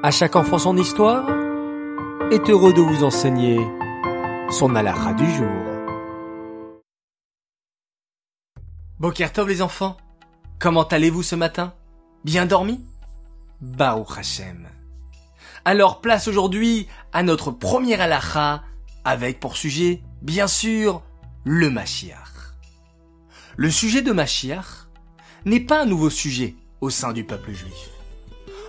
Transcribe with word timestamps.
À 0.00 0.12
chaque 0.12 0.36
enfant 0.36 0.58
son 0.58 0.76
histoire 0.76 1.28
est 2.30 2.48
heureux 2.48 2.72
de 2.72 2.80
vous 2.80 3.02
enseigner 3.02 3.58
son 4.48 4.76
halakha 4.76 5.12
du 5.14 5.28
jour. 5.28 5.48
Bokertov 9.00 9.48
les 9.48 9.60
enfants, 9.60 9.96
comment 10.60 10.84
allez-vous 10.84 11.24
ce 11.24 11.34
matin? 11.34 11.74
Bien 12.22 12.46
dormi? 12.46 12.80
Baruch 13.60 14.16
Hashem. 14.16 14.68
Alors 15.64 16.00
place 16.00 16.28
aujourd'hui 16.28 16.86
à 17.12 17.24
notre 17.24 17.50
premier 17.50 18.00
halakha 18.00 18.62
avec 19.04 19.40
pour 19.40 19.56
sujet, 19.56 20.00
bien 20.22 20.46
sûr, 20.46 21.02
le 21.42 21.70
Mashiach. 21.70 22.54
Le 23.56 23.70
sujet 23.72 24.02
de 24.02 24.12
Mashiach 24.12 24.86
n'est 25.44 25.58
pas 25.58 25.82
un 25.82 25.86
nouveau 25.86 26.08
sujet 26.08 26.54
au 26.80 26.88
sein 26.88 27.12
du 27.12 27.24
peuple 27.24 27.50
juif. 27.50 27.90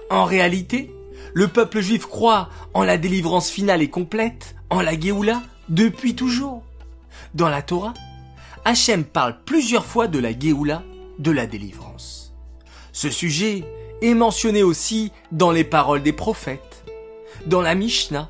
En 0.09 0.25
réalité, 0.25 0.91
le 1.34 1.48
peuple 1.48 1.82
juif 1.82 2.06
croit 2.06 2.50
en 2.73 2.84
la 2.84 2.98
délivrance 2.98 3.50
finale 3.50 3.82
et 3.82 3.90
complète, 3.90 4.55
en 4.70 4.82
la 4.82 5.00
Géoula, 5.00 5.41
depuis 5.70 6.16
toujours. 6.16 6.64
Dans 7.34 7.50
la 7.50 7.62
Torah, 7.62 7.94
Hachem 8.66 9.04
parle 9.04 9.38
plusieurs 9.46 9.86
fois 9.86 10.08
de 10.08 10.20
la 10.20 10.38
Géoula, 10.38 10.84
de 11.20 11.32
la 11.32 11.48
délivrance. 11.48 12.34
Ce 12.91 13.10
sujet 13.10 13.63
est 14.02 14.13
mentionné 14.13 14.63
aussi 14.63 15.12
dans 15.32 15.52
les 15.52 15.63
paroles 15.63 16.04
des 16.04 16.13
prophètes, 16.13 16.84
dans 17.46 17.62
la 17.62 17.76
Mishnah 17.76 18.30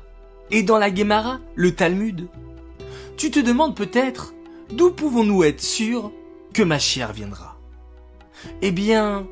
et 0.50 0.62
dans 0.62 0.78
la 0.78 0.94
Gemara, 0.94 1.38
le 1.54 1.74
Talmud. 1.74 2.28
Tu 3.16 3.30
te 3.30 3.40
demandes 3.40 3.76
peut-être 3.76 4.34
d'où 4.70 4.90
pouvons-nous 4.90 5.44
être 5.44 5.60
sûrs 5.60 6.12
que 6.52 6.62
ma 6.62 6.78
chère 6.78 7.12
viendra? 7.12 7.58
Eh 8.62 8.70
bien, 8.70 9.26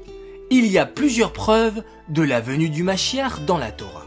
il 0.50 0.66
y 0.66 0.78
a 0.78 0.86
plusieurs 0.86 1.32
preuves 1.32 1.82
de 2.08 2.22
la 2.22 2.40
venue 2.40 2.70
du 2.70 2.82
Mashiach 2.82 3.44
dans 3.46 3.58
la 3.58 3.70
Torah. 3.70 4.06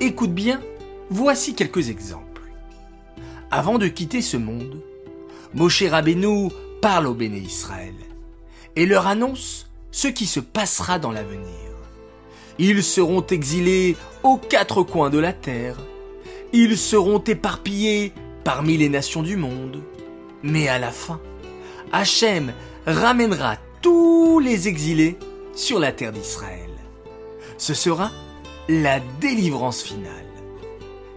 Écoute 0.00 0.32
bien, 0.32 0.60
voici 1.10 1.54
quelques 1.54 1.88
exemples. 1.88 2.42
Avant 3.50 3.78
de 3.78 3.88
quitter 3.88 4.20
ce 4.20 4.36
monde, 4.36 4.80
Moshe 5.54 5.84
Rabbeinu 5.84 6.50
parle 6.82 7.06
au 7.06 7.14
béné 7.14 7.38
Israël 7.38 7.94
et 8.76 8.86
leur 8.86 9.06
annonce 9.06 9.70
ce 9.90 10.08
qui 10.08 10.26
se 10.26 10.40
passera 10.40 10.98
dans 10.98 11.12
l'avenir. 11.12 11.48
Ils 12.58 12.82
seront 12.82 13.24
exilés 13.26 13.96
aux 14.22 14.36
quatre 14.36 14.82
coins 14.82 15.10
de 15.10 15.18
la 15.18 15.32
terre. 15.32 15.76
Ils 16.52 16.76
seront 16.76 17.20
éparpillés 17.20 18.12
parmi 18.44 18.76
les 18.76 18.88
nations 18.88 19.22
du 19.22 19.36
monde. 19.36 19.82
Mais 20.42 20.68
à 20.68 20.78
la 20.78 20.90
fin, 20.90 21.20
Hachem 21.92 22.52
ramènera 22.86 23.56
tous 23.80 24.40
les 24.40 24.68
exilés 24.68 25.16
sur 25.54 25.78
la 25.78 25.92
terre 25.92 26.12
d'Israël. 26.12 26.70
Ce 27.58 27.74
sera 27.74 28.10
la 28.68 29.00
délivrance 29.20 29.82
finale. 29.82 30.26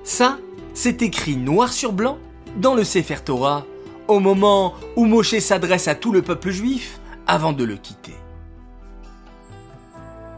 Ça, 0.03 0.37
c'est 0.73 1.01
écrit 1.01 1.37
noir 1.37 1.73
sur 1.73 1.91
blanc 1.91 2.17
dans 2.57 2.75
le 2.75 2.83
Sefer 2.83 3.17
Torah 3.23 3.65
au 4.07 4.19
moment 4.19 4.73
où 4.95 5.05
Moshe 5.05 5.39
s'adresse 5.39 5.87
à 5.87 5.95
tout 5.95 6.11
le 6.11 6.21
peuple 6.21 6.51
juif 6.51 6.99
avant 7.25 7.53
de 7.53 7.63
le 7.63 7.75
quitter. 7.75 8.15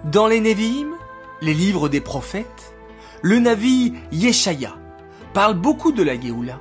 Dans 0.06 0.28
les 0.28 0.40
Nevi'im, 0.40 0.94
les 1.42 1.54
livres 1.54 1.90
des 1.90 2.02
prophètes, 2.02 2.74
le 3.22 3.40
Navi 3.40 3.94
Yeshaya 4.12 4.76
parle 5.34 5.56
beaucoup 5.56 5.92
de 5.92 6.04
la 6.04 6.20
Géoula. 6.20 6.60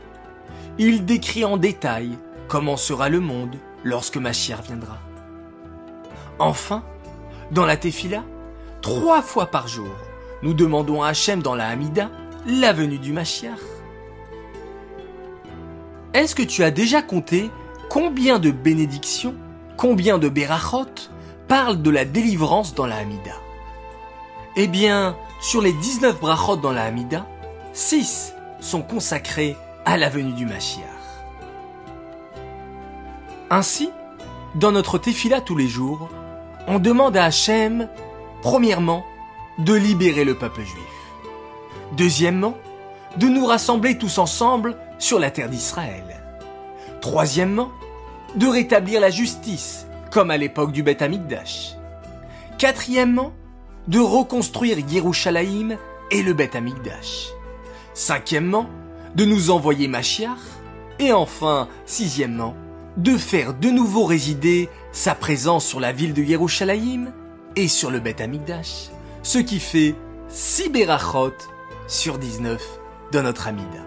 Il 0.78 1.04
décrit 1.04 1.44
en 1.44 1.56
détail 1.56 2.18
comment 2.48 2.76
sera 2.76 3.08
le 3.08 3.20
monde 3.20 3.56
lorsque 3.84 4.16
Mashiach 4.16 4.64
viendra. 4.66 4.98
Enfin, 6.38 6.82
dans 7.50 7.66
la 7.66 7.76
Tefila, 7.76 8.24
trois 8.82 9.22
fois 9.22 9.46
par 9.46 9.68
jour, 9.68 9.94
nous 10.42 10.54
demandons 10.54 11.02
à 11.02 11.08
Hachem 11.08 11.42
dans 11.42 11.54
la 11.54 11.68
Hamida 11.68 12.10
la 12.46 12.72
venue 12.72 12.98
du 12.98 13.12
Mashiach. 13.12 13.58
Est-ce 16.14 16.34
que 16.34 16.42
tu 16.42 16.64
as 16.64 16.70
déjà 16.70 17.02
compté 17.02 17.50
combien 17.88 18.38
de 18.38 18.50
bénédictions, 18.50 19.34
combien 19.76 20.18
de 20.18 20.28
Berachot 20.28 21.10
parlent 21.48 21.82
de 21.82 21.90
la 21.90 22.04
délivrance 22.04 22.74
dans 22.74 22.86
la 22.86 22.96
Hamida? 22.96 23.34
Eh 24.56 24.66
bien, 24.66 25.16
sur 25.40 25.62
les 25.62 25.72
19 25.72 26.20
brachot 26.20 26.56
dans 26.56 26.72
la 26.72 26.84
Hamida, 26.84 27.26
6 27.72 28.34
sont 28.60 28.82
consacrés 28.82 29.56
à 29.84 29.96
la 29.96 30.08
venue 30.08 30.32
du 30.32 30.46
Mashiach. 30.46 30.84
Ainsi, 33.50 33.90
dans 34.54 34.72
notre 34.72 34.98
Tefila 34.98 35.40
tous 35.40 35.56
les 35.56 35.68
jours, 35.68 36.08
on 36.68 36.78
demande 36.78 37.16
à 37.16 37.24
Hachem, 37.24 37.88
premièrement, 38.42 39.04
de 39.58 39.74
libérer 39.74 40.24
le 40.24 40.36
peuple 40.36 40.60
juif. 40.60 40.84
Deuxièmement, 41.96 42.54
de 43.16 43.26
nous 43.26 43.46
rassembler 43.46 43.96
tous 43.96 44.18
ensemble 44.18 44.76
sur 44.98 45.18
la 45.18 45.30
terre 45.30 45.48
d'Israël. 45.48 46.04
Troisièmement, 47.00 47.70
de 48.34 48.46
rétablir 48.46 49.00
la 49.00 49.08
justice, 49.08 49.86
comme 50.10 50.30
à 50.30 50.36
l'époque 50.36 50.72
du 50.72 50.82
Beth 50.82 51.00
Amikdash. 51.00 51.74
Quatrièmement, 52.58 53.32
de 53.86 53.98
reconstruire 53.98 54.78
Yerushalayim 54.78 55.78
et 56.10 56.22
le 56.22 56.34
Beth 56.34 56.54
Amikdash. 56.54 57.28
Cinquièmement, 57.94 58.66
de 59.14 59.24
nous 59.24 59.50
envoyer 59.50 59.88
Mashiach. 59.88 60.36
Et 60.98 61.12
enfin, 61.12 61.68
sixièmement, 61.86 62.54
de 62.98 63.16
faire 63.16 63.54
de 63.54 63.70
nouveau 63.70 64.04
résider 64.04 64.68
sa 64.90 65.14
présence 65.14 65.64
sur 65.64 65.78
la 65.78 65.92
ville 65.92 66.14
de 66.14 66.22
Yerushalayim 66.22 67.12
et 67.54 67.68
sur 67.68 67.92
le 67.92 68.00
Beth 68.00 68.20
Amikdash, 68.20 68.88
ce 69.22 69.38
qui 69.38 69.60
fait 69.60 69.94
6 70.28 70.70
Berachot 70.70 71.32
sur 71.86 72.18
19 72.18 72.60
dans 73.12 73.22
notre 73.22 73.46
Amida. 73.46 73.86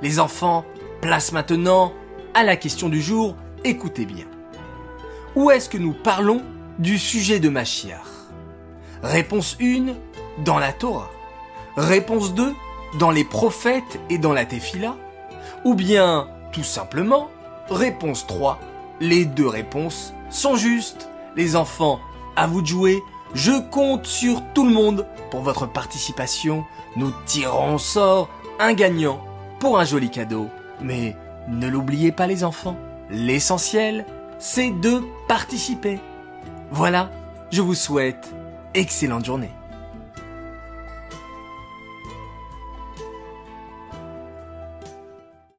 Les 0.00 0.18
enfants, 0.18 0.64
place 1.02 1.32
maintenant 1.32 1.92
à 2.32 2.42
la 2.42 2.56
question 2.56 2.88
du 2.88 3.02
jour, 3.02 3.36
écoutez 3.64 4.06
bien. 4.06 4.24
Où 5.36 5.50
est-ce 5.50 5.68
que 5.68 5.78
nous 5.78 5.92
parlons 5.92 6.40
du 6.78 6.98
sujet 6.98 7.38
de 7.38 7.50
Mashiach? 7.50 8.00
Réponse 9.02 9.58
1, 9.60 9.94
dans 10.42 10.58
la 10.58 10.72
Torah. 10.72 11.10
Réponse 11.76 12.32
2, 12.32 12.54
dans 12.98 13.10
les 13.10 13.24
prophètes 13.24 14.00
et 14.08 14.16
dans 14.16 14.32
la 14.32 14.46
Tefila. 14.46 14.96
Ou 15.66 15.74
bien, 15.74 16.28
tout 16.50 16.64
simplement, 16.64 17.28
réponse 17.70 18.26
3, 18.26 18.58
les 19.00 19.24
deux 19.24 19.48
réponses 19.48 20.14
sont 20.30 20.56
justes. 20.56 21.08
Les 21.36 21.56
enfants, 21.56 22.00
à 22.36 22.46
vous 22.46 22.62
de 22.62 22.66
jouer. 22.66 23.02
Je 23.34 23.58
compte 23.70 24.06
sur 24.06 24.42
tout 24.52 24.66
le 24.66 24.72
monde 24.74 25.06
pour 25.30 25.40
votre 25.40 25.66
participation. 25.66 26.64
Nous 26.96 27.12
tirons 27.26 27.76
au 27.76 27.78
sort 27.78 28.28
un 28.58 28.74
gagnant 28.74 29.24
pour 29.58 29.78
un 29.78 29.84
joli 29.84 30.10
cadeau. 30.10 30.48
Mais 30.80 31.16
ne 31.48 31.68
l'oubliez 31.68 32.12
pas 32.12 32.26
les 32.26 32.44
enfants, 32.44 32.76
l'essentiel, 33.10 34.04
c'est 34.38 34.70
de 34.70 35.02
participer. 35.28 35.98
Voilà, 36.70 37.10
je 37.50 37.62
vous 37.62 37.74
souhaite 37.74 38.34
excellente 38.74 39.24
journée. 39.24 39.50